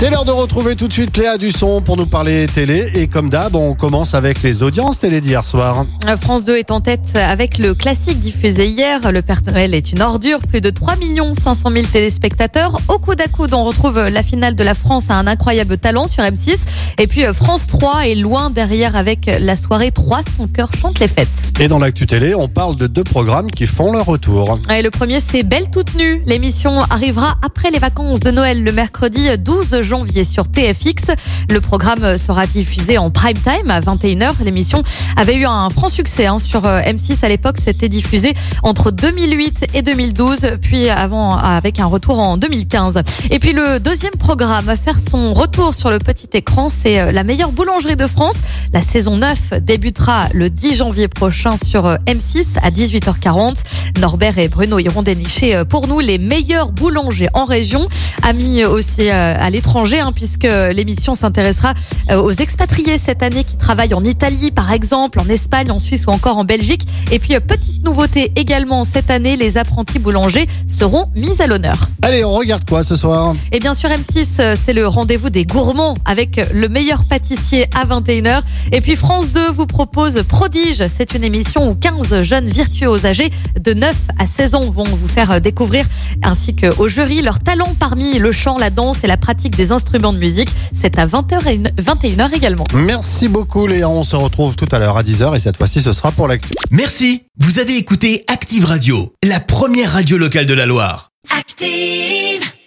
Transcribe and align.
C'est 0.00 0.10
l'heure 0.10 0.24
de 0.24 0.30
retrouver 0.30 0.76
tout 0.76 0.86
de 0.86 0.92
suite 0.92 1.16
Léa 1.16 1.38
Dusson 1.38 1.82
pour 1.82 1.96
nous 1.96 2.06
parler 2.06 2.46
télé. 2.46 2.88
Et 2.94 3.08
comme 3.08 3.30
d'hab, 3.30 3.56
on 3.56 3.74
commence 3.74 4.14
avec 4.14 4.44
les 4.44 4.62
audiences 4.62 5.00
télé 5.00 5.20
d'hier 5.20 5.44
soir. 5.44 5.86
France 6.20 6.44
2 6.44 6.56
est 6.56 6.70
en 6.70 6.80
tête 6.80 7.16
avec 7.16 7.58
le 7.58 7.74
classique 7.74 8.20
diffusé 8.20 8.68
hier. 8.68 9.10
Le 9.10 9.22
Père 9.22 9.40
Noël 9.44 9.74
est 9.74 9.90
une 9.90 10.00
ordure. 10.00 10.38
Plus 10.38 10.60
de 10.60 10.70
3 10.70 10.94
500 11.32 11.70
000 11.72 11.86
téléspectateurs. 11.92 12.80
Au 12.86 13.00
coude 13.00 13.20
à 13.20 13.26
coude, 13.26 13.54
on 13.54 13.64
retrouve 13.64 13.98
la 13.98 14.22
finale 14.22 14.54
de 14.54 14.62
la 14.62 14.74
France 14.74 15.06
à 15.10 15.14
un 15.14 15.26
incroyable 15.26 15.78
talent 15.78 16.06
sur 16.06 16.22
M6. 16.22 16.58
Et 16.98 17.08
puis 17.08 17.24
France 17.34 17.66
3 17.66 18.06
est 18.06 18.14
loin 18.14 18.50
derrière 18.50 18.94
avec 18.94 19.28
la 19.40 19.56
soirée 19.56 19.90
3. 19.90 20.20
Son 20.36 20.46
cœur 20.46 20.70
chante 20.80 21.00
les 21.00 21.08
fêtes. 21.08 21.28
Et 21.58 21.66
dans 21.66 21.80
l'actu 21.80 22.06
télé, 22.06 22.36
on 22.36 22.46
parle 22.46 22.76
de 22.76 22.86
deux 22.86 23.02
programmes 23.02 23.50
qui 23.50 23.66
font 23.66 23.90
leur 23.90 24.06
retour. 24.06 24.60
Et 24.72 24.80
le 24.80 24.90
premier, 24.90 25.18
c'est 25.18 25.42
Belle 25.42 25.70
toute 25.72 25.96
nue. 25.96 26.22
L'émission 26.24 26.82
arrivera 26.88 27.36
après 27.44 27.72
les 27.72 27.80
vacances 27.80 28.20
de 28.20 28.30
Noël 28.30 28.62
le 28.62 28.70
mercredi 28.70 29.26
12 29.36 29.87
janvier 29.88 30.22
sur 30.22 30.48
TFX. 30.48 31.14
Le 31.48 31.60
programme 31.60 32.18
sera 32.18 32.46
diffusé 32.46 32.98
en 32.98 33.10
prime 33.10 33.38
time 33.38 33.70
à 33.70 33.80
21h. 33.80 34.34
L'émission 34.44 34.82
avait 35.16 35.36
eu 35.36 35.46
un 35.46 35.70
franc 35.70 35.88
succès 35.88 36.26
hein, 36.26 36.38
sur 36.38 36.66
euh, 36.66 36.80
M6 36.80 37.24
à 37.24 37.28
l'époque. 37.28 37.56
C'était 37.58 37.88
diffusé 37.88 38.34
entre 38.62 38.90
2008 38.90 39.68
et 39.72 39.82
2012, 39.82 40.58
puis 40.60 40.90
avant 40.90 41.36
avec 41.36 41.80
un 41.80 41.86
retour 41.86 42.18
en 42.18 42.36
2015. 42.36 43.00
Et 43.30 43.38
puis 43.38 43.52
le 43.52 43.80
deuxième 43.80 44.12
programme 44.12 44.68
à 44.68 44.76
faire 44.76 44.98
son 45.00 45.32
retour 45.32 45.74
sur 45.74 45.90
le 45.90 45.98
petit 45.98 46.28
écran, 46.34 46.68
c'est 46.68 47.00
euh, 47.00 47.12
la 47.12 47.24
meilleure 47.24 47.52
boulangerie 47.52 47.96
de 47.96 48.06
France. 48.06 48.40
La 48.74 48.82
saison 48.82 49.16
9 49.16 49.54
débutera 49.62 50.28
le 50.34 50.50
10 50.50 50.76
janvier 50.76 51.08
prochain 51.08 51.56
sur 51.56 51.86
euh, 51.86 51.96
M6 52.06 52.58
à 52.62 52.70
18h40. 52.70 53.62
Norbert 53.98 54.38
et 54.38 54.48
Bruno 54.48 54.78
iront 54.78 55.02
dénicher 55.02 55.62
pour 55.64 55.88
nous 55.88 56.00
les 56.00 56.18
meilleurs 56.18 56.72
boulangers 56.72 57.28
en 57.32 57.46
région, 57.46 57.88
amis 58.22 58.64
aussi 58.64 59.08
à 59.08 59.48
l'étranger, 59.50 59.77
hein, 60.00 60.12
puisque 60.14 60.44
l'émission 60.44 61.14
s'intéressera 61.14 61.74
aux 62.10 62.32
expatriés 62.32 62.98
cette 62.98 63.22
année 63.22 63.44
qui 63.44 63.56
travaillent 63.56 63.94
en 63.94 64.04
Italie, 64.04 64.50
par 64.50 64.72
exemple, 64.72 65.20
en 65.20 65.28
Espagne, 65.28 65.70
en 65.70 65.78
Suisse 65.78 66.06
ou 66.06 66.10
encore 66.10 66.38
en 66.38 66.44
Belgique. 66.44 66.86
Et 67.10 67.18
puis, 67.18 67.38
petite 67.40 67.84
nouveauté 67.84 68.32
également 68.36 68.84
cette 68.84 69.10
année, 69.10 69.36
les 69.36 69.56
apprentis 69.56 69.98
boulangers 69.98 70.46
seront 70.66 71.10
mis 71.14 71.40
à 71.40 71.46
l'honneur. 71.46 71.78
Allez, 72.02 72.24
on 72.24 72.34
regarde 72.34 72.68
quoi 72.68 72.82
ce 72.82 72.96
soir 72.96 73.34
Et 73.52 73.60
bien 73.60 73.74
sûr, 73.74 73.88
M6, 73.88 74.56
c'est 74.56 74.72
le 74.72 74.86
rendez-vous 74.86 75.30
des 75.30 75.44
gourmands 75.44 75.96
avec 76.04 76.40
le 76.52 76.68
meilleur 76.68 77.04
pâtissier 77.04 77.66
à 77.74 77.84
21h. 77.84 78.42
Et 78.72 78.80
puis, 78.80 78.96
France 78.96 79.30
2 79.30 79.50
vous 79.50 79.66
propose 79.66 80.22
Prodige. 80.28 80.84
C'est 80.88 81.14
une 81.14 81.24
émission 81.24 81.70
où 81.70 81.74
15 81.74 82.22
jeunes 82.22 82.48
virtuoses 82.48 83.04
âgés 83.04 83.30
de 83.60 83.72
9 83.74 83.94
à 84.18 84.26
16 84.26 84.54
ans 84.54 84.70
vont 84.70 84.84
vous 84.84 85.08
faire 85.08 85.40
découvrir, 85.40 85.86
ainsi 86.22 86.54
qu'au 86.54 86.88
jury, 86.88 87.22
leur 87.22 87.38
talent 87.38 87.74
parmi 87.78 88.18
le 88.18 88.32
chant, 88.32 88.58
la 88.58 88.70
danse 88.70 89.04
et 89.04 89.06
la 89.06 89.16
pratique 89.16 89.56
des 89.68 89.72
instruments 89.72 90.12
de 90.12 90.18
musique. 90.18 90.48
C'est 90.74 90.98
à 90.98 91.06
20h 91.06 91.46
et 91.48 91.58
21h 91.80 92.34
également. 92.34 92.64
Merci 92.74 93.28
beaucoup 93.28 93.66
Léa, 93.66 93.88
on 93.88 94.02
se 94.02 94.16
retrouve 94.16 94.56
tout 94.56 94.68
à 94.72 94.78
l'heure 94.78 94.96
à 94.96 95.02
10h 95.02 95.36
et 95.36 95.40
cette 95.40 95.56
fois-ci 95.56 95.80
ce 95.82 95.92
sera 95.92 96.12
pour 96.12 96.28
l'actu. 96.28 96.50
Merci, 96.70 97.24
vous 97.38 97.58
avez 97.58 97.76
écouté 97.76 98.24
Active 98.28 98.64
Radio, 98.64 99.12
la 99.22 99.40
première 99.40 99.92
radio 99.92 100.16
locale 100.16 100.46
de 100.46 100.54
la 100.54 100.66
Loire. 100.66 101.10
Active. 101.38 102.48